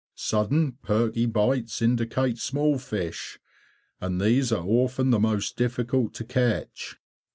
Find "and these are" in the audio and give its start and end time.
3.99-4.65